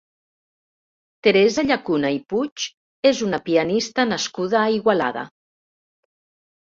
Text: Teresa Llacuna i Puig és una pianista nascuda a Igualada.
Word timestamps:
Teresa 1.27 1.65
Llacuna 1.67 2.11
i 2.15 2.17
Puig 2.33 2.65
és 3.11 3.21
una 3.29 3.43
pianista 3.51 4.07
nascuda 4.15 4.59
a 4.63 4.75
Igualada. 4.81 5.27